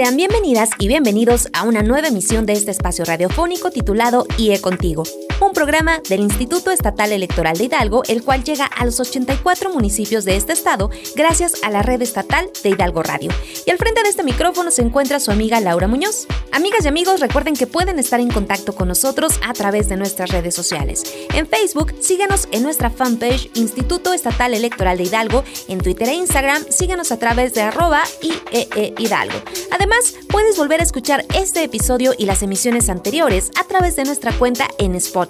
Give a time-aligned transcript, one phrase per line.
[0.00, 5.02] Sean bienvenidas y bienvenidos a una nueva emisión de este espacio radiofónico titulado IE Contigo
[5.46, 10.24] un programa del Instituto Estatal Electoral de Hidalgo, el cual llega a los 84 municipios
[10.24, 13.30] de este estado gracias a la red estatal de Hidalgo Radio.
[13.64, 16.26] Y al frente de este micrófono se encuentra su amiga Laura Muñoz.
[16.52, 20.30] Amigas y amigos, recuerden que pueden estar en contacto con nosotros a través de nuestras
[20.30, 21.04] redes sociales.
[21.32, 25.44] En Facebook, síganos en nuestra fanpage Instituto Estatal Electoral de Hidalgo.
[25.68, 29.38] En Twitter e Instagram, síganos a través de arroba IEE Hidalgo.
[29.70, 34.32] Además, puedes volver a escuchar este episodio y las emisiones anteriores a través de nuestra
[34.32, 35.29] cuenta en Spotify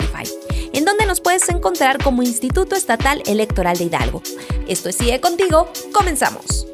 [0.72, 4.22] en donde nos puedes encontrar como Instituto Estatal Electoral de Hidalgo.
[4.68, 6.66] Esto es Sigue Contigo, comenzamos.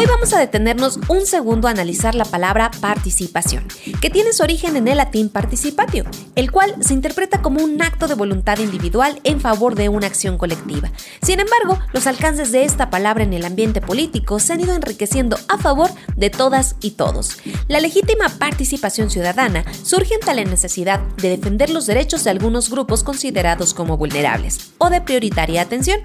[0.00, 3.66] Hoy vamos a detenernos un segundo a analizar la palabra participación,
[4.00, 6.04] que tiene su origen en el latín participatio,
[6.36, 10.38] el cual se interpreta como un acto de voluntad individual en favor de una acción
[10.38, 10.92] colectiva.
[11.20, 15.36] Sin embargo, los alcances de esta palabra en el ambiente político se han ido enriqueciendo
[15.48, 17.38] a favor de todas y todos.
[17.66, 23.02] La legítima participación ciudadana surge ante la necesidad de defender los derechos de algunos grupos
[23.02, 25.98] considerados como vulnerables o de prioritaria atención,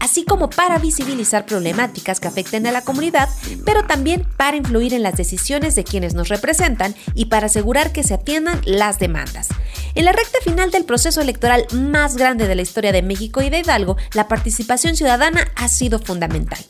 [0.00, 3.30] así como para visibilizar problemáticas que afecten a la comunidad
[3.64, 8.02] pero también para influir en las decisiones de quienes nos representan y para asegurar que
[8.02, 9.48] se atiendan las demandas.
[9.94, 13.50] En la recta final del proceso electoral más grande de la historia de México y
[13.50, 16.60] de Hidalgo, la participación ciudadana ha sido fundamental.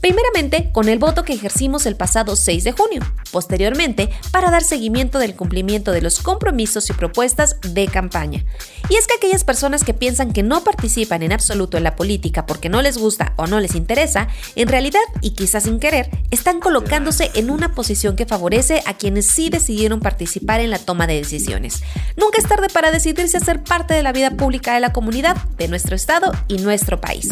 [0.00, 3.02] Primeramente, con el voto que ejercimos el pasado 6 de junio.
[3.30, 8.42] Posteriormente, para dar seguimiento del cumplimiento de los compromisos y propuestas de campaña.
[8.88, 12.46] Y es que aquellas personas que piensan que no participan en absoluto en la política
[12.46, 16.60] porque no les gusta o no les interesa, en realidad, y quizás sin querer, están
[16.60, 21.16] colocándose en una posición que favorece a quienes sí decidieron participar en la toma de
[21.16, 21.82] decisiones.
[22.16, 25.36] Nunca es tarde para decidirse a ser parte de la vida pública de la comunidad,
[25.58, 27.28] de nuestro Estado y nuestro país.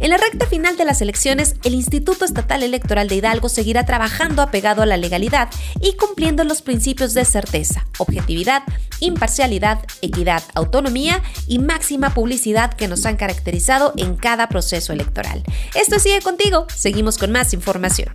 [0.00, 4.42] En la recta final de las elecciones, el Instituto Estatal Electoral de Hidalgo seguirá trabajando
[4.42, 5.48] apegado a la legalidad
[5.80, 8.62] y cumpliendo los principios de certeza, objetividad,
[9.00, 15.42] imparcialidad, equidad, autonomía y máxima publicidad que nos han caracterizado en cada proceso electoral.
[15.74, 18.10] Esto sigue contigo, seguimos con más información.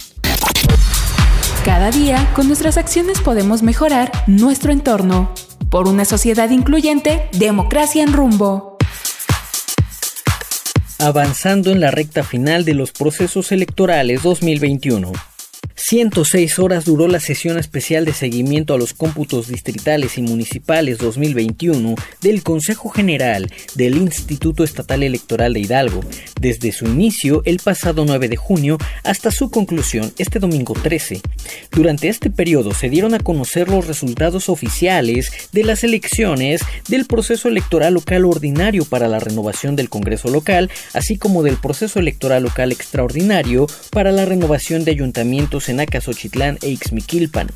[1.66, 5.34] Cada día, con nuestras acciones podemos mejorar nuestro entorno.
[5.70, 8.79] Por una sociedad incluyente, democracia en rumbo
[11.00, 15.12] avanzando en la recta final de los procesos electorales 2021.
[15.82, 21.96] 106 horas duró la sesión especial de seguimiento a los cómputos distritales y municipales 2021
[22.22, 26.02] del Consejo General del Instituto Estatal Electoral de Hidalgo,
[26.40, 31.22] desde su inicio el pasado 9 de junio hasta su conclusión este domingo 13.
[31.72, 37.48] Durante este periodo se dieron a conocer los resultados oficiales de las elecciones del proceso
[37.48, 42.74] electoral local ordinario para la renovación del Congreso local, así como del proceso electoral local
[42.74, 47.48] extraordinario para la renovación de ayuntamientos en Acasochitlán e Ixmiquilpan,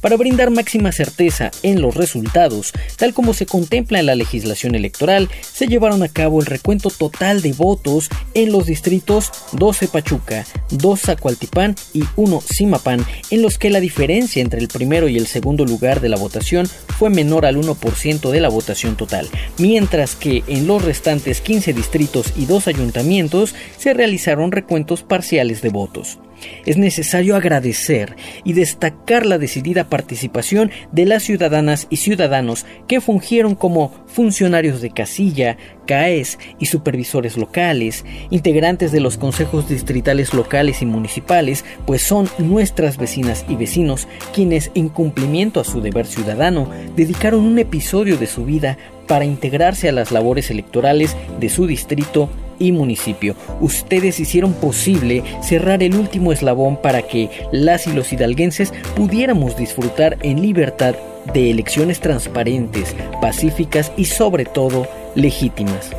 [0.00, 5.28] para brindar máxima certeza en los resultados, tal como se contempla en la legislación electoral,
[5.40, 11.00] se llevaron a cabo el recuento total de votos en los distritos 12 Pachuca, 2
[11.00, 15.64] Zacualtipán y 1 Simapán, en los que la diferencia entre el primero y el segundo
[15.64, 16.68] lugar de la votación
[16.98, 19.28] fue menor al 1% de la votación total,
[19.58, 25.70] mientras que en los restantes 15 distritos y 2 ayuntamientos se realizaron recuentos parciales de
[25.70, 26.18] votos.
[26.66, 33.54] Es necesario agradecer y destacar la decidida participación de las ciudadanas y ciudadanos que fungieron
[33.54, 35.56] como funcionarios de casilla,
[35.86, 42.96] CAES y supervisores locales, integrantes de los consejos distritales locales y municipales, pues son nuestras
[42.96, 48.44] vecinas y vecinos quienes, en cumplimiento a su deber ciudadano, dedicaron un episodio de su
[48.44, 52.28] vida para integrarse a las labores electorales de su distrito
[52.58, 53.34] y municipio.
[53.60, 60.18] Ustedes hicieron posible cerrar el último eslabón para que las y los hidalguenses pudiéramos disfrutar
[60.22, 60.94] en libertad
[61.32, 65.90] de elecciones transparentes, pacíficas y sobre todo legítimas.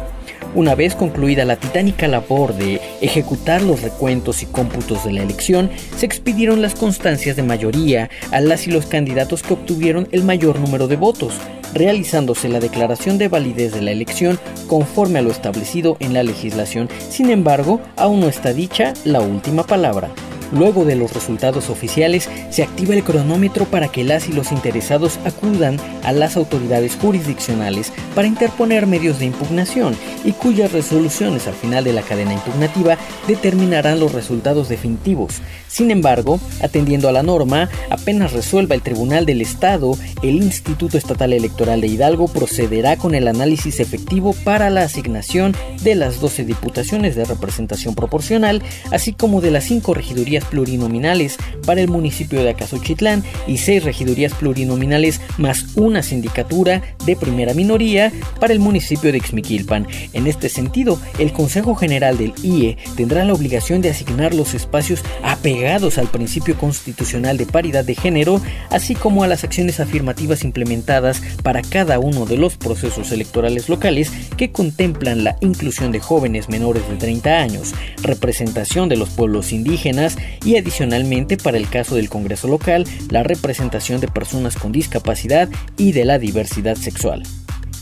[0.55, 5.69] Una vez concluida la titánica labor de ejecutar los recuentos y cómputos de la elección,
[5.95, 10.59] se expidieron las constancias de mayoría a las y los candidatos que obtuvieron el mayor
[10.59, 11.35] número de votos,
[11.73, 16.89] realizándose la declaración de validez de la elección conforme a lo establecido en la legislación.
[17.09, 20.09] Sin embargo, aún no está dicha la última palabra.
[20.51, 25.19] Luego de los resultados oficiales, se activa el cronómetro para que las y los interesados
[25.25, 31.83] acudan a las autoridades jurisdiccionales para interponer medios de impugnación y cuyas resoluciones al final
[31.83, 32.97] de la cadena impugnativa
[33.27, 35.41] determinarán los resultados definitivos.
[35.67, 41.33] Sin embargo, atendiendo a la norma, apenas resuelva el Tribunal del Estado, el Instituto Estatal
[41.33, 47.15] Electoral de Hidalgo procederá con el análisis efectivo para la asignación de las 12 diputaciones
[47.15, 53.23] de representación proporcional, así como de las 5 regidurías plurinominales para el municipio de Acasochitlán
[53.47, 59.87] y seis regidurías plurinominales más una sindicatura de primera minoría para el municipio de Ixmiquilpan.
[60.13, 65.03] En este sentido, el Consejo General del IE tendrá la obligación de asignar los espacios
[65.23, 71.21] apegados al principio constitucional de paridad de género, así como a las acciones afirmativas implementadas
[71.43, 76.87] para cada uno de los procesos electorales locales que contemplan la inclusión de jóvenes menores
[76.89, 82.47] de 30 años, representación de los pueblos indígenas y adicionalmente para el caso del Congreso
[82.47, 87.23] local la representación de personas con discapacidad y de la diversidad sexual.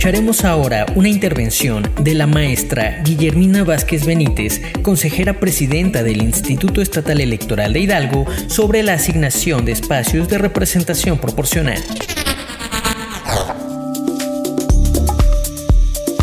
[0.02, 7.22] Escucharemos ahora una intervención de la maestra Guillermina Vázquez Benítez, consejera presidenta del Instituto Estatal
[7.22, 11.78] Electoral de Hidalgo, sobre la asignación de espacios de representación proporcional.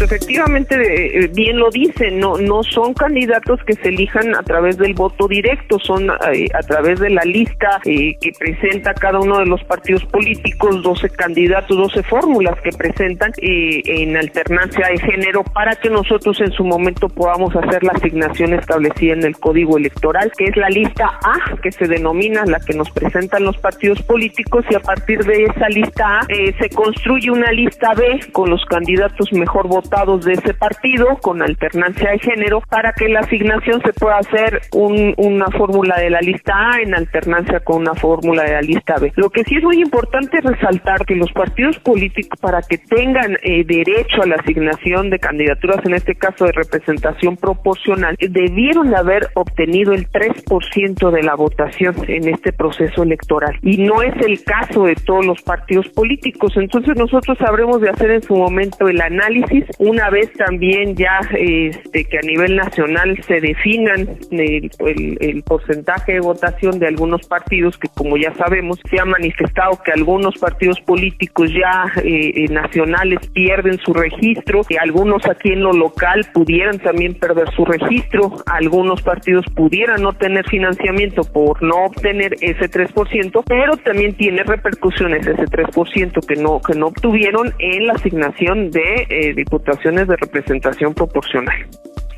[0.08, 4.94] Efectivamente eh, bien lo dice, no no son candidatos que se elijan a través del
[4.94, 9.46] voto directo, son eh, a través de la lista eh, que presenta cada uno de
[9.46, 15.90] los partidos políticos, 12 candidatos, 12 fórmulas que presentan en alternancia de género para que
[15.90, 20.56] nosotros en su momento podamos hacer la asignación establecida en el Código Electoral, que es
[20.56, 24.80] la lista A, que se denomina la que nos presentan los partidos políticos y a
[24.80, 29.97] partir de esa lista A se construye una lista B con los candidatos mejor votados
[29.98, 35.46] de ese partido con alternancia de género para que la asignación se pueda hacer una
[35.48, 39.12] fórmula de la lista A en alternancia con una fórmula de la lista B.
[39.16, 43.64] Lo que sí es muy importante resaltar que los partidos políticos para que tengan eh,
[43.64, 49.92] derecho a la asignación de candidaturas, en este caso de representación proporcional, debieron haber obtenido
[49.92, 53.58] el 3% de la votación en este proceso electoral.
[53.62, 56.52] Y no es el caso de todos los partidos políticos.
[56.56, 62.04] Entonces nosotros habremos de hacer en su momento el análisis, una vez también ya este,
[62.04, 68.16] que a nivel nacional se definan el, porcentaje de votación de algunos partidos que como
[68.16, 73.94] ya sabemos se ha manifestado que algunos partidos políticos ya eh, eh, nacionales pierden su
[73.94, 80.02] registro y algunos aquí en lo local pudieran también perder su registro algunos partidos pudieran
[80.02, 86.36] no tener financiamiento por no obtener ese 3% pero también tiene repercusiones ese 3% que
[86.36, 89.77] no que no obtuvieron en la asignación de eh, diputados
[90.08, 91.66] de representación proporcional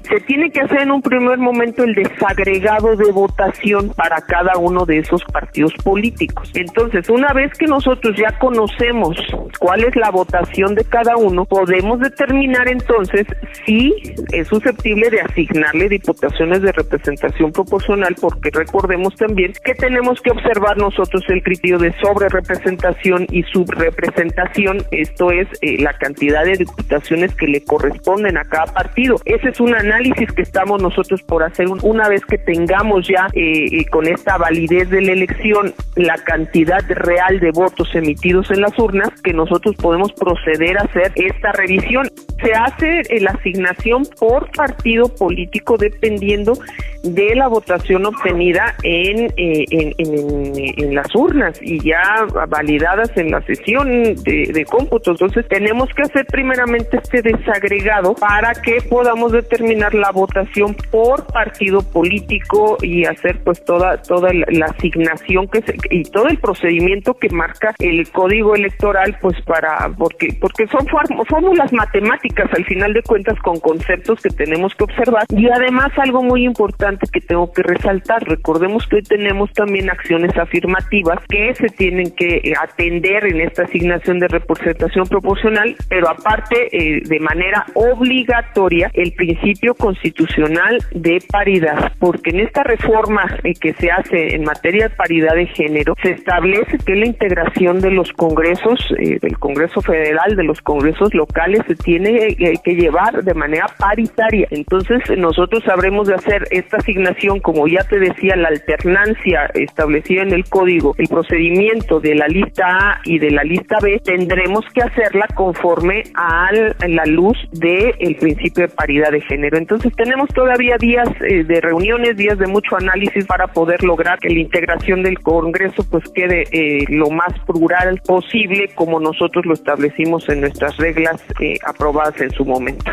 [0.08, 4.84] se tiene que hacer en un primer momento el desagregado de votación para cada uno
[4.86, 6.50] de esos partidos políticos.
[6.54, 9.16] Entonces, una vez que nosotros ya conocemos
[9.58, 13.26] cuál es la votación de cada uno, podemos determinar entonces
[13.64, 13.92] si
[14.32, 20.76] es susceptible de asignarle diputaciones de representación proporcional, porque recordemos también que tenemos que observar
[20.76, 27.46] nosotros el criterio de sobrerepresentación y subrepresentación, esto es eh, la cantidad de diputaciones que
[27.46, 29.16] le corresponden a cada partido.
[29.24, 33.66] Ese es un análisis que estamos nosotros por hacer una vez que tengamos ya eh,
[33.72, 38.78] eh, con esta validez de la elección la cantidad real de votos emitidos en las
[38.78, 42.08] urnas, que nosotros podemos proceder a hacer esta revisión.
[42.42, 46.54] Se hace eh, la asignación por partido político dependiendo
[47.02, 49.64] de la votación obtenida en, eh,
[49.96, 55.12] en, las urnas y ya validadas en la sesión de, de cómputo.
[55.12, 61.80] Entonces tenemos que hacer primeramente este desagregado para que podamos determinar la votación por partido
[61.80, 67.28] político y hacer pues toda toda la, asignación que se, y todo el procedimiento que
[67.30, 70.86] marca el código electoral pues para porque porque son
[71.26, 75.24] fórmulas matemáticas al final de cuentas con conceptos que tenemos que observar.
[75.30, 80.36] Y además algo muy importante que tengo que resaltar recordemos que hoy tenemos también acciones
[80.36, 87.02] afirmativas que se tienen que atender en esta asignación de representación proporcional pero aparte eh,
[87.04, 91.92] de manera obligatoria el principio constitucional de paridad.
[91.98, 96.12] Porque en esta reforma eh, que se hace en materia de paridad de género se
[96.12, 101.62] establece que la integración de los congresos eh, del Congreso Federal de los congresos locales
[101.66, 102.19] se tiene
[102.62, 104.46] que llevar de manera paritaria.
[104.50, 110.32] Entonces, nosotros sabremos de hacer esta asignación, como ya te decía, la alternancia establecida en
[110.32, 114.82] el código, el procedimiento de la lista A y de la lista B, tendremos que
[114.82, 116.50] hacerla conforme a
[116.86, 119.58] la luz del el principio de paridad de género.
[119.58, 124.28] Entonces, tenemos todavía días eh, de reuniones, días de mucho análisis para poder lograr que
[124.28, 130.28] la integración del Congreso pues quede eh, lo más plural posible como nosotros lo establecimos
[130.28, 132.92] en nuestras reglas eh, aprobadas en su momento.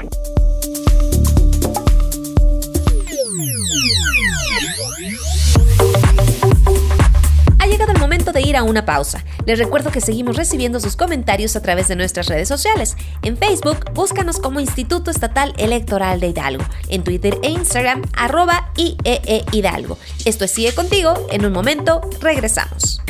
[8.33, 9.24] De ir a una pausa.
[9.45, 12.95] Les recuerdo que seguimos recibiendo sus comentarios a través de nuestras redes sociales.
[13.24, 16.63] En Facebook, búscanos como Instituto Estatal Electoral de Hidalgo.
[16.89, 19.97] En Twitter e Instagram, arroba IEE Hidalgo.
[20.25, 21.15] Esto es Sigue Contigo.
[21.31, 23.01] En un momento, regresamos.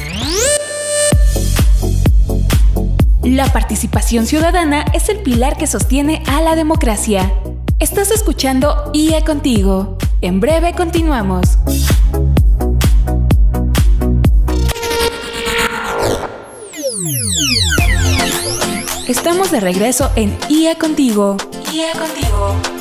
[3.28, 7.30] La participación ciudadana es el pilar que sostiene a la democracia.
[7.78, 9.98] Estás escuchando IE Contigo.
[10.22, 11.58] En breve continuamos.
[19.10, 21.36] Estamos de regreso en IE Contigo.
[21.74, 22.77] IE Contigo.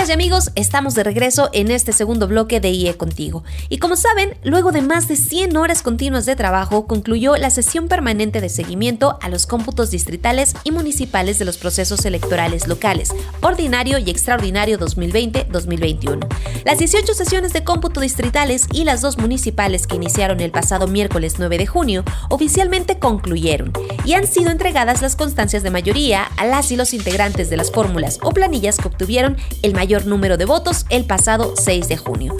[0.00, 3.44] Amigas y amigos, estamos de regreso en este segundo bloque de IE Contigo.
[3.68, 7.86] Y como saben, luego de más de 100 horas continuas de trabajo, concluyó la sesión
[7.86, 13.98] permanente de seguimiento a los cómputos distritales y municipales de los procesos electorales locales, ordinario
[13.98, 16.26] y extraordinario 2020-2021.
[16.64, 21.34] Las 18 sesiones de cómputo distritales y las dos municipales que iniciaron el pasado miércoles
[21.36, 23.74] 9 de junio oficialmente concluyeron
[24.06, 27.70] y han sido entregadas las constancias de mayoría a las y los integrantes de las
[27.70, 32.36] fórmulas o planillas que obtuvieron el mayor número de votos el pasado 6 de junio.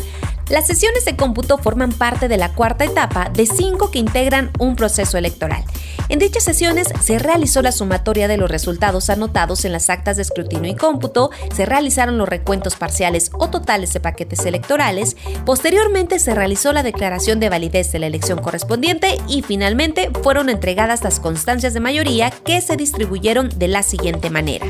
[0.50, 4.74] Las sesiones de cómputo forman parte de la cuarta etapa de cinco que integran un
[4.74, 5.62] proceso electoral.
[6.08, 10.22] En dichas sesiones se realizó la sumatoria de los resultados anotados en las actas de
[10.22, 15.16] escrutinio y cómputo, se realizaron los recuentos parciales o totales de paquetes electorales,
[15.46, 21.04] posteriormente se realizó la declaración de validez de la elección correspondiente y finalmente fueron entregadas
[21.04, 24.66] las constancias de mayoría que se distribuyeron de la siguiente manera.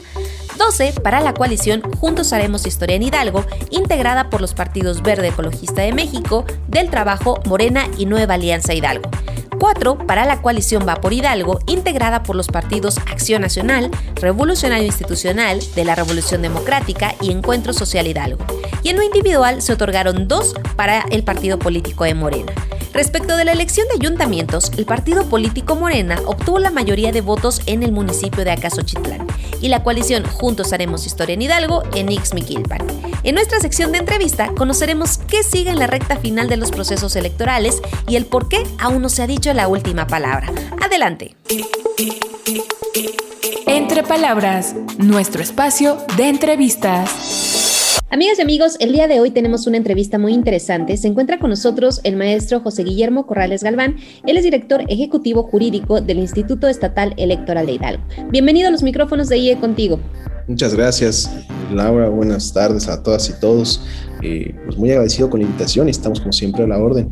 [0.60, 5.80] 12 para la coalición Juntos Haremos Historia en Hidalgo, integrada por los partidos Verde Ecologista
[5.80, 9.10] de México, Del Trabajo, Morena y Nueva Alianza Hidalgo.
[9.60, 15.60] 4 para la coalición Va por Hidalgo, integrada por los partidos Acción Nacional, Revolucionario Institucional,
[15.76, 18.44] de la Revolución Democrática y Encuentro Social Hidalgo.
[18.82, 22.52] Y en lo individual se otorgaron 2 para el partido político de Morena.
[22.92, 27.62] Respecto de la elección de ayuntamientos, el partido político Morena obtuvo la mayoría de votos
[27.66, 29.28] en el municipio de Acasochitlán
[29.60, 32.80] y la coalición Juntos Haremos Historia en Hidalgo en Ixmiquilpan.
[33.22, 37.14] En nuestra sección de entrevista conoceremos qué sigue en la recta final de los procesos
[37.14, 40.52] electorales y el por qué aún no se ha dicho la última palabra.
[40.80, 41.37] Adelante.
[43.66, 48.00] Entre palabras, nuestro espacio de entrevistas.
[48.12, 50.97] Amigas y amigos, el día de hoy tenemos una entrevista muy interesante.
[50.97, 53.97] Se encuentra con nosotros el maestro José Guillermo Corrales Galván.
[54.26, 58.02] Él es director ejecutivo jurídico del Instituto Estatal Electoral de Hidalgo.
[58.30, 60.00] Bienvenido a los micrófonos de IE Contigo.
[60.49, 61.30] Muchas gracias,
[61.73, 62.09] Laura.
[62.09, 63.80] Buenas tardes a todas y todos.
[64.23, 67.11] Eh, pues muy agradecido con la invitación y estamos como siempre a la orden.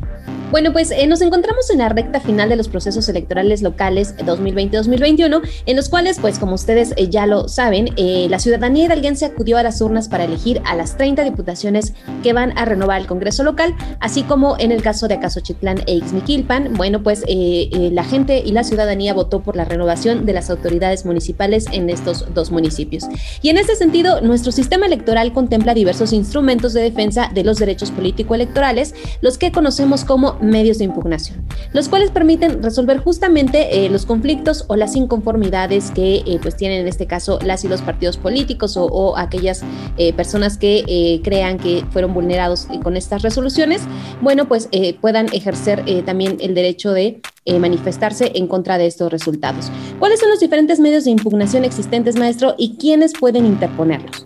[0.51, 5.43] Bueno, pues eh, nos encontramos en la recta final de los procesos electorales locales 2020-2021,
[5.67, 9.59] en los cuales, pues como ustedes eh, ya lo saben, eh, la ciudadanía hidalguense acudió
[9.59, 13.45] a las urnas para elegir a las 30 diputaciones que van a renovar el Congreso
[13.45, 16.73] local, así como en el caso de Acasochitlán e Ixmiquilpan.
[16.75, 21.67] Bueno, pues la gente y la ciudadanía votó por la renovación de las autoridades municipales
[21.73, 23.05] en estos dos municipios.
[23.43, 27.91] Y en este sentido, nuestro sistema electoral contempla diversos instrumentos de defensa de los derechos
[27.91, 34.07] político-electorales, los que conocemos como medios de impugnación, los cuales permiten resolver justamente eh, los
[34.07, 38.17] conflictos o las inconformidades que eh, pues tienen en este caso las y los partidos
[38.17, 39.63] políticos o, aquellas
[39.97, 43.83] eh, personas que crean que fueron vulnerados con estas resoluciones,
[44.21, 44.69] bueno, pues
[45.01, 47.21] puedan ejercer también el derecho de
[47.59, 49.71] manifestarse en contra de estos resultados.
[49.99, 54.25] ¿Cuáles son los diferentes medios de impugnación existentes, maestro, y quiénes pueden interponerlos?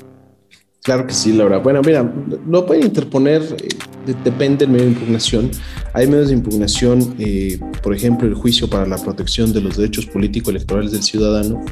[0.83, 1.59] Claro que sí, Laura.
[1.59, 2.13] Bueno, mira,
[2.49, 3.43] lo pueden interponer,
[4.07, 5.51] eh, depende del medio de impugnación.
[5.95, 10.07] Hay medios de impugnación, eh, por ejemplo, el juicio para la protección de los derechos
[10.07, 11.65] político-electorales del ciudadano,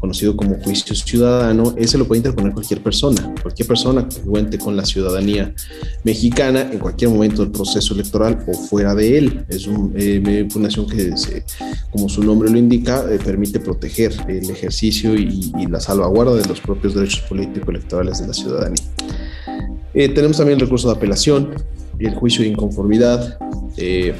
[0.00, 1.74] conocido como juicio ciudadano.
[1.76, 5.54] Ese lo puede interponer cualquier persona, cualquier persona que cuente con la ciudadanía
[6.04, 9.44] mexicana en cualquier momento del proceso electoral o fuera de él.
[9.48, 11.14] Es un eh, medio de impugnación que,
[11.90, 16.60] como su nombre lo indica, permite proteger el ejercicio y, y la salvaguarda de los
[16.60, 18.82] propios derechos político-electorales de la ciudadanía.
[19.98, 21.54] Eh, tenemos también el recurso de apelación
[21.98, 23.36] el juicio de inconformidad.
[23.76, 24.14] Eh,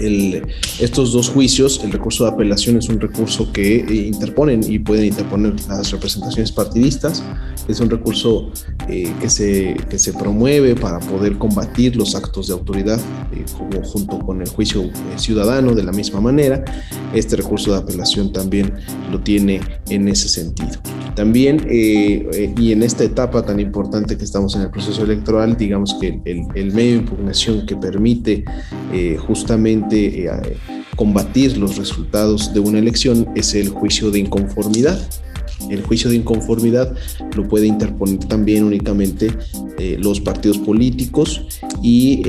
[0.00, 5.06] estos dos juicios, el recurso de apelación es un recurso que eh, interponen y pueden
[5.06, 7.22] interponer las representaciones partidistas.
[7.68, 8.50] Es un recurso
[8.86, 13.00] que, se, que se promueve para poder combatir los actos de autoridad,
[13.56, 16.64] como junto con el juicio ciudadano de la misma manera.
[17.14, 18.72] Este recurso de apelación también
[19.10, 20.80] lo tiene en ese sentido.
[21.14, 25.56] También, eh, eh, y en esta etapa tan importante que estamos en el proceso electoral,
[25.56, 28.44] digamos que el, medio de impugnación que permite
[29.90, 30.56] eh, justamente
[30.96, 35.00] combatir los resultados de una elección es el juicio de inconformidad.
[35.70, 36.94] El juicio de inconformidad
[37.34, 39.30] lo puede interponer también únicamente
[39.98, 41.46] los partidos políticos
[41.82, 42.22] y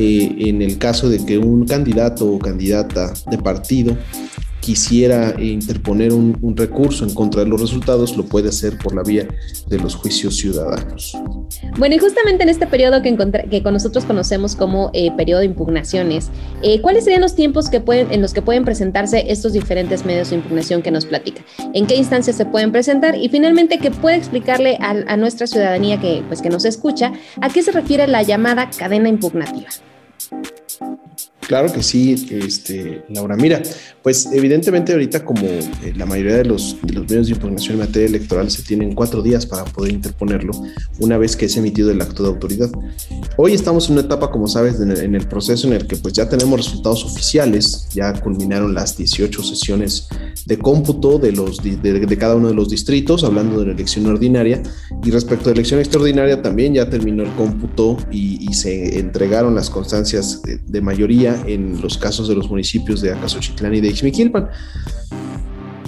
[0.50, 3.98] en el caso de que un candidato o candidata de partido
[4.64, 9.28] quisiera interponer un, recurso en contra de los resultados, lo puede hacer por la vía
[9.68, 11.18] de los juicios ciudadanos.
[11.78, 16.30] Bueno, y justamente en este periodo que, con nosotros conocemos como eh, periodo de impugnaciones,
[16.62, 20.30] eh, ¿cuáles serían los tiempos que pueden, en los que pueden presentarse estos diferentes medios
[20.30, 21.44] de impugnación que nos platica?
[21.74, 23.18] ¿En qué instancias se pueden presentar?
[23.18, 27.50] Y finalmente, ¿qué puede explicarle a, a nuestra ciudadanía que, pues, que nos escucha a
[27.50, 29.68] qué se refiere la llamada cadena impugnativa?
[31.48, 33.36] Claro que sí, este, Laura.
[33.36, 33.62] Mira,
[34.02, 38.50] pues evidentemente ahorita como eh, la mayoría de los, medios de información en materia electoral
[38.50, 40.54] se tienen cuatro días para poder interponerlo
[41.00, 42.70] una vez que es emitido el acto de autoridad.
[43.38, 46.30] Hoy estamos en una etapa, como sabes, en el, proceso en el que pues ya
[46.30, 50.08] tenemos resultados oficiales, ya culminaron las 18 sesiones
[50.46, 54.62] de cómputo de, los, de, cada uno de los distritos, hablando de la elección ordinaria,
[55.04, 59.72] y respecto a la elección extraordinaria también ya terminó el cómputo y, se entregaron las
[59.72, 64.50] constancias de mayoría en los casos de los municipios de Acasochitlán y de Ixmiquilpan.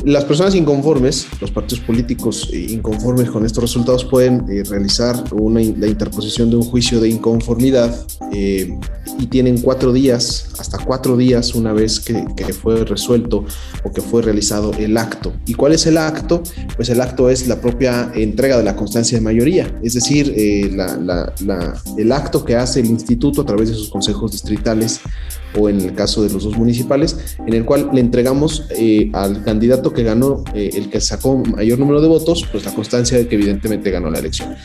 [0.06, 5.60] Las personas inconformes, los partidos políticos eh, inconformes con estos resultados pueden eh, realizar una,
[5.62, 8.78] la interposición de un juicio de inconformidad eh,
[9.18, 13.46] y tienen cuatro días, hasta cuatro días una vez que, fue resuelto
[13.84, 15.34] o que fue realizado el acto.
[15.48, 16.44] ¿Y cuál es el acto?
[16.76, 22.12] Pues el acto es la propia entrega de la constancia de mayoría, es decir, el
[22.12, 25.00] acto que hace el instituto a través de sus consejos distritales
[25.58, 28.64] o en el caso de los dos municipales, en el cual le entregamos
[29.14, 33.18] al candidato que ganó, eh, el que sacó mayor número de votos, pues la constancia
[33.18, 34.56] de que evidentemente ganó la elección.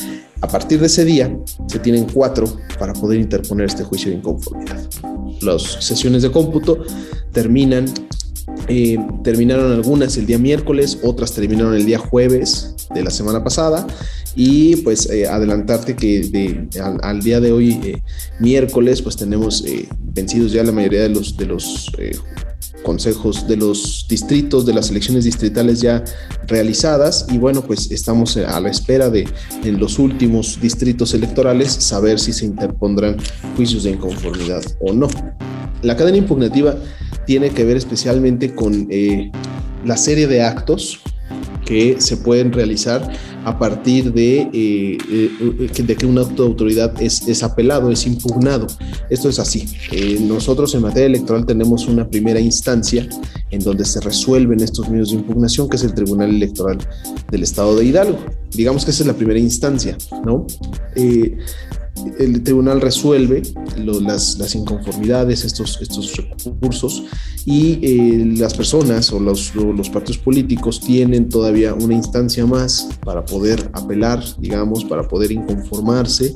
[0.41, 2.47] A partir de ese día, se tienen cuatro
[2.79, 4.79] para poder interponer este juicio de inconformidad.
[5.43, 6.79] Las sesiones de cómputo
[7.33, 7.87] terminan,
[8.69, 13.87] eh, terminaron algunas el día miércoles, otras terminaron el día jueves de la semana pasada
[14.37, 16.69] y pues eh, adelantarte que
[17.03, 18.03] al, día de hoy
[18.39, 19.65] miércoles pues tenemos
[19.99, 21.91] vencidos ya la mayoría de los de los
[22.83, 26.05] consejos de los distritos, de las elecciones distritales ya
[26.47, 29.29] realizadas y bueno, pues estamos a la espera de
[29.65, 33.17] en los últimos distritos electorales saber si se interpondrán
[33.57, 35.09] juicios de inconformidad o no.
[35.83, 36.77] La cadena impugnativa
[37.27, 39.31] tiene que ver especialmente con eh,
[39.85, 41.01] la serie de actos
[41.65, 43.09] que se pueden realizar
[43.45, 48.07] a partir de, eh, eh, de que un acto de autoridad es, es, apelado, es
[48.07, 48.67] impugnado.
[49.09, 49.67] Esto es así.
[49.93, 53.09] Eh, nosotros en materia electoral tenemos una primera instancia
[53.51, 56.79] en donde se resuelven estos medios de impugnación, que es el Tribunal Electoral
[57.31, 58.19] del Estado de Hidalgo.
[58.51, 60.47] Digamos que esa es la primera instancia, ¿no?
[62.19, 63.43] El tribunal resuelve
[63.77, 67.05] las, inconformidades, estos, estos recursos,
[67.45, 69.53] y eh, las personas o los,
[69.91, 76.35] partidos políticos tienen todavía una instancia más para poder apelar, digamos, para poder inconformarse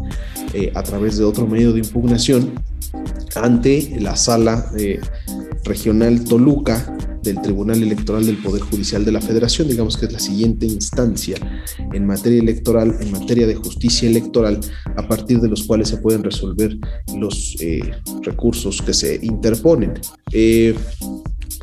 [0.54, 2.52] eh, a través de otro medio de impugnación
[3.36, 5.00] ante la sala eh,
[5.64, 6.93] regional Toluca
[7.24, 11.36] del Tribunal Electoral del Poder Judicial de la Federación, digamos que es la siguiente instancia
[11.92, 14.60] en materia electoral, en materia de justicia electoral,
[14.96, 16.76] a partir de los cuales se pueden resolver
[17.16, 17.80] los eh,
[18.22, 19.94] recursos que se interponen.
[20.30, 20.74] Eh,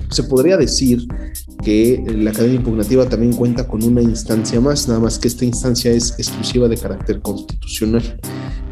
[0.09, 1.07] se podría decir
[1.63, 5.91] que la cadena impugnativa también cuenta con una instancia más, nada más que esta instancia
[5.91, 8.19] es exclusiva de carácter constitucional,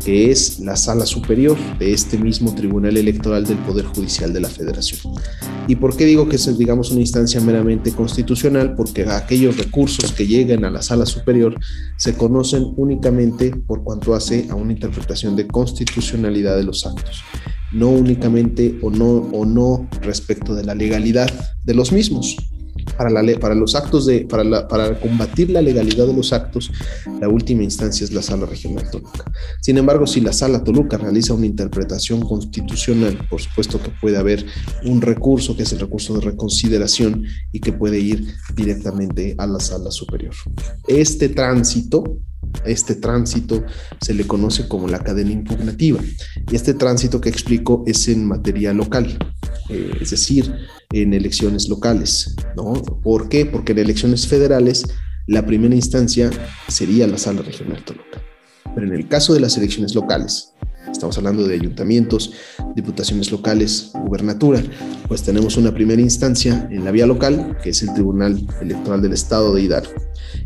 [0.04, 4.50] que es la sala superior de este mismo Tribunal Electoral del Poder Judicial de la
[4.50, 5.14] Federación.
[5.68, 8.76] ¿Y por qué digo que es, digamos, una instancia meramente constitucional?
[8.76, 11.60] Porque aquellos recursos que lleguen a la sala superior
[11.98, 17.24] se conocen únicamente por cuanto hace a una interpretación de constitucionalidad de los actos
[17.72, 21.30] no únicamente o no, o no respecto de la legalidad
[21.64, 22.36] de los mismos.
[23.00, 26.70] Para, la, para los actos de, para, para combatir la legalidad de los actos,
[27.22, 29.24] la última instancia es la Sala Regional Toluca.
[29.62, 34.46] Sin embargo, si la Sala Toluca realiza una interpretación constitucional, por supuesto que puede haber
[34.84, 39.62] un recurso, que es el recurso de reconsideración, y que puede ir directamente a la
[39.62, 40.36] Sala Superior.
[40.86, 42.20] Este tránsito
[42.66, 43.64] este tránsito
[44.02, 46.00] se le conoce como la cadena impugnativa.
[46.52, 49.18] Y este tránsito que explico es en materia local,
[49.70, 50.54] eh, es decir,
[50.92, 52.36] en elecciones locales.
[52.56, 52.74] ¿no?
[52.74, 53.46] ¿Por qué?
[53.46, 54.86] Porque en elecciones federales
[55.28, 56.32] la primera instancia
[56.68, 58.22] sería la sala regional Toluca.
[58.74, 60.54] Pero en el caso de las elecciones locales,
[60.92, 62.34] estamos hablando de ayuntamientos,
[62.76, 64.62] diputaciones locales, gubernatura,
[65.08, 69.13] pues tenemos una primera instancia en la vía local, que es el Tribunal Electoral del
[69.13, 69.92] Estado de Hidalgo,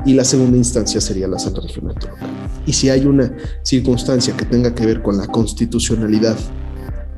[0.06, 2.28] y la segunda instancia sería la Sala Regional Toluca.
[2.66, 6.38] Y si hay una circunstancia que tenga que ver con la constitucionalidad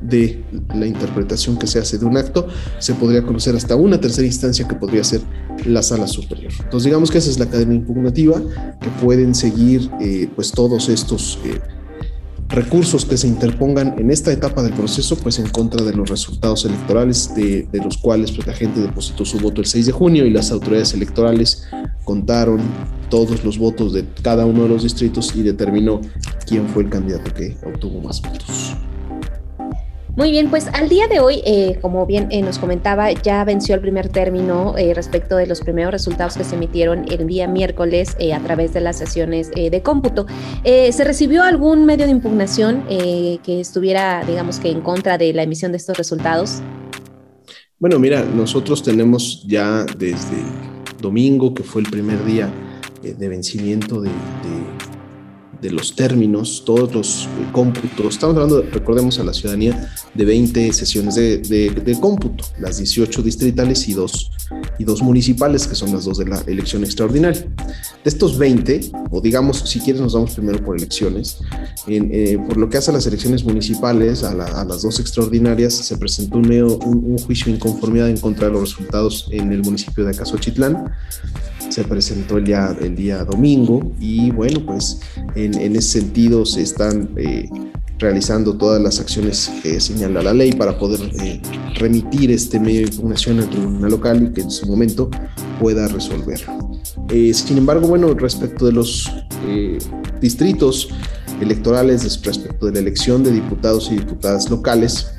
[0.02, 2.46] de la interpretación que se hace de un acto,
[2.78, 5.20] se podría conocer hasta una tercera instancia que podría ser
[5.64, 6.52] la sala superior.
[6.58, 8.40] Entonces digamos que esa es la cadena impugnativa
[8.80, 11.60] que pueden seguir eh, pues todos estos eh,
[12.48, 16.64] recursos que se interpongan en esta etapa del proceso, pues en contra de los resultados
[16.64, 20.30] electorales de, los cuales pues, la gente depositó su voto el 6 de junio y
[20.30, 21.66] las autoridades electorales
[22.04, 22.60] contaron
[23.10, 26.00] todos los votos de cada uno de los distritos y determinó
[26.46, 28.76] quién fue el candidato que obtuvo más votos.
[30.16, 33.74] Muy bien, pues al día de hoy, eh, como bien eh, nos comentaba, ya venció
[33.74, 38.16] el primer término eh, respecto de los primeros resultados que se emitieron el día miércoles
[38.34, 40.24] a través de las sesiones de cómputo.
[40.64, 45.72] ¿Se recibió algún medio de impugnación que estuviera, digamos que, en contra de la emisión
[45.72, 46.62] de estos resultados?
[47.78, 50.42] Bueno, mira, nosotros tenemos ya desde
[50.98, 52.50] domingo, que fue el primer día
[53.02, 54.10] de vencimiento de
[55.62, 58.14] los términos, todos los eh, cómputos.
[58.14, 63.88] Estamos hablando, recordemos a la ciudadanía, de 20 sesiones de, de, cómputo, las 18 distritales
[63.88, 64.30] y dos,
[64.78, 67.40] y dos municipales, que son las dos de la elección extraordinaria.
[67.40, 71.38] De estos 20, o digamos, si quieres nos vamos primero por elecciones,
[71.86, 76.38] eh, por lo que hace a las elecciones municipales, a, las dos extraordinarias, se presentó
[76.38, 80.92] un, un, juicio de inconformidad en contra de los resultados en el municipio de Acasochitlán
[81.68, 85.00] se presentó el día, el día domingo y bueno, pues
[85.46, 87.48] en, ese sentido se están eh,
[87.98, 91.40] realizando todas las acciones que señala la ley para poder eh,
[91.76, 95.10] remitir este medio de impugnación al tribunal local y que en su momento
[95.60, 96.70] pueda resolverlo.
[97.08, 99.10] Eh, sin embargo, bueno, respecto de los
[100.20, 100.88] distritos
[101.40, 105.12] electorales, respecto de la elección de diputados y diputadas locales,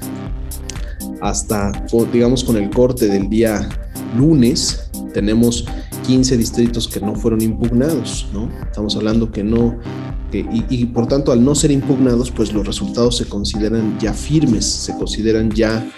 [1.22, 1.72] hasta,
[2.12, 3.68] digamos, con el corte del día
[4.16, 5.66] lunes, tenemos
[6.06, 8.50] 15 distritos que no fueron impugnados, ¿no?
[8.64, 9.78] Estamos hablando que no,
[10.32, 14.94] y, por tanto al no ser impugnados, pues los resultados se consideran ya firmes, se
[14.98, 15.90] consideran ya,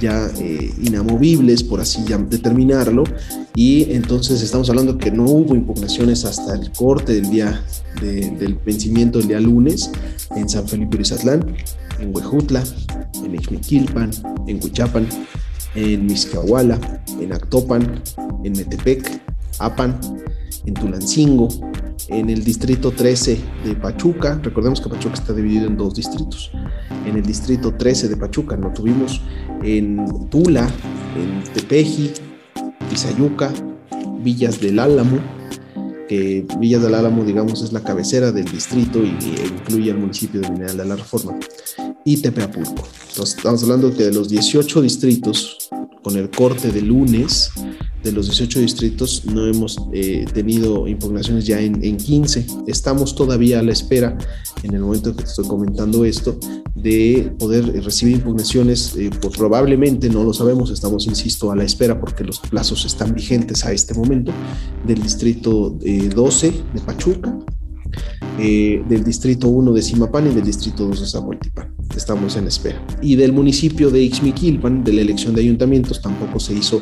[0.00, 3.04] ya eh, inamovibles, por así determinarlo,
[3.54, 7.64] y entonces estamos hablando que no hubo impugnaciones hasta el corte del día
[8.00, 9.90] del vencimiento del día lunes
[10.36, 11.56] en San Felipe Rizatlán,
[11.98, 12.62] en Huejutla,
[13.24, 14.10] en Ixmiquilpan,
[14.46, 15.06] en Cuchapan,
[15.74, 16.78] en Miscahuala,
[17.20, 18.02] en Actopan,
[18.44, 19.20] en Metepec,
[19.58, 19.98] Apan,
[20.66, 21.48] en Tulancingo,
[22.08, 26.50] en el distrito 13 de Pachuca, recordemos que Pachuca está dividido en dos distritos,
[27.06, 29.20] en el distrito 13 de Pachuca, lo tuvimos
[29.62, 30.68] en Tula,
[31.16, 32.12] en Tepeji,
[32.88, 33.52] Tizayuca,
[34.20, 35.18] Villas del Álamo,
[36.08, 40.50] que Villas del Álamo, digamos, es la cabecera del distrito y, incluye al municipio de
[40.50, 41.38] Mineral de la Reforma,
[42.04, 42.88] y Tepeapulco.
[43.10, 45.68] Entonces, estamos hablando que de los 18 distritos,
[46.02, 47.52] con el corte de lunes,
[48.02, 52.46] de los 18 distritos no hemos eh, tenido impugnaciones ya en, 15.
[52.66, 54.16] Estamos todavía a la espera,
[54.62, 56.38] en el momento que estoy comentando esto,
[56.74, 58.94] de poder recibir impugnaciones.
[58.96, 63.14] Eh, pues probablemente no lo sabemos, estamos, insisto, a la espera porque los plazos están
[63.14, 64.32] vigentes a este momento,
[64.86, 65.76] del distrito
[66.14, 67.36] 12 eh, de Pachuca,
[68.38, 71.74] del distrito 1 de Simapán y del distrito 2 de Zahualtipán.
[71.96, 72.80] Estamos en espera.
[73.02, 76.80] Y del municipio de Ixmiquilpan, de la elección de ayuntamientos, tampoco se hizo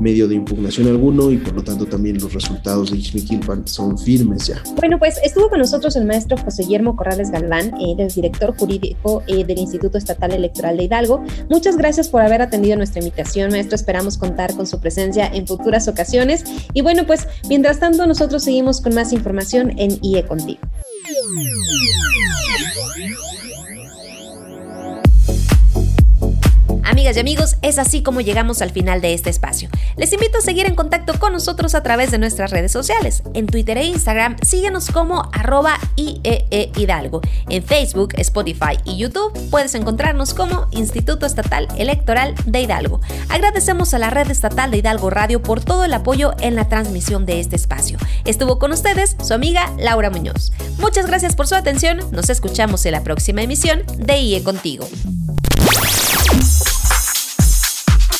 [0.00, 4.46] medio de impugnación alguno y por lo tanto también los resultados de Ixmiquilpan son firmes
[4.46, 4.62] ya.
[4.76, 9.44] Bueno, pues estuvo con nosotros el maestro José Guillermo Corrales Galván, el director jurídico eh,
[9.44, 11.22] del Instituto Estatal Electoral de Hidalgo.
[11.48, 13.76] Muchas gracias por haber atendido nuestra invitación, maestro.
[13.76, 16.44] Esperamos contar con su presencia en futuras ocasiones.
[16.72, 20.60] Y bueno, pues mientras tanto nosotros seguimos con más información en IE Contigo.
[26.84, 29.70] Amigas y amigos, es así como llegamos al final de este espacio.
[29.96, 33.22] Les invito a seguir en contacto con nosotros a través de nuestras redes sociales.
[33.32, 37.22] En Twitter e Instagram, síguenos como arroba IEE Hidalgo.
[37.48, 43.00] En Facebook, Spotify y YouTube puedes encontrarnos como Instituto Estatal Electoral de Hidalgo.
[43.28, 47.24] Agradecemos a la Red Estatal de Hidalgo Radio por todo el apoyo en la transmisión
[47.24, 47.98] de este espacio.
[48.24, 50.52] Estuvo con ustedes su amiga Laura Muñoz.
[50.78, 52.00] Muchas gracias por su atención.
[52.12, 54.86] Nos escuchamos en la próxima emisión de IE Contigo.